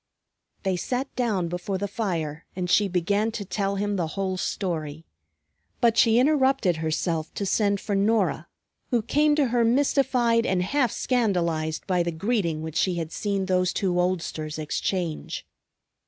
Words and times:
They 0.63 0.77
sat 0.77 1.15
down 1.15 1.47
before 1.47 1.77
the 1.77 1.87
fire 1.87 2.47
and 2.55 2.67
she 2.71 2.87
began 2.87 3.29
to 3.33 3.45
tell 3.45 3.75
him 3.75 3.97
the 3.97 4.07
whole 4.17 4.35
story. 4.35 5.05
But 5.79 5.95
she 5.95 6.17
interrupted 6.17 6.77
herself 6.77 7.31
to 7.35 7.45
send 7.45 7.79
for 7.79 7.93
Norah, 7.93 8.47
who 8.89 9.03
came 9.03 9.35
to 9.35 9.49
her, 9.49 9.63
mystified 9.63 10.43
and 10.43 10.63
half 10.63 10.91
scandalized 10.91 11.85
by 11.85 12.01
the 12.01 12.11
greeting 12.11 12.63
which 12.63 12.77
she 12.77 12.95
had 12.95 13.11
seen 13.11 13.45
those 13.45 13.71
two 13.71 13.99
oldsters 13.99 14.57
exchange. 14.57 15.45